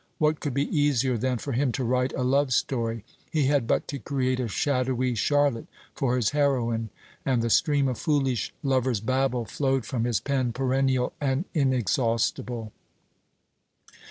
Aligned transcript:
What 0.17 0.39
could 0.39 0.55
be 0.55 0.67
easier 0.75 1.15
than 1.15 1.37
for 1.37 1.51
him 1.51 1.71
to 1.73 1.83
write 1.83 2.11
a 2.13 2.23
love 2.23 2.51
story? 2.53 3.05
He 3.31 3.45
had 3.45 3.67
but 3.67 3.87
to 3.89 3.99
create 3.99 4.39
a 4.39 4.47
shadowy 4.47 5.13
Charlotte 5.13 5.67
for 5.93 6.15
his 6.15 6.31
heroine, 6.31 6.89
and 7.23 7.43
the 7.43 7.51
stream 7.51 7.87
of 7.87 7.99
foolish 7.99 8.51
lover's 8.63 8.99
babble 8.99 9.45
flowed 9.45 9.85
from 9.85 10.05
his 10.05 10.19
pen 10.19 10.53
perennial 10.53 11.13
and 11.21 11.45
inexhaustible. 11.53 12.71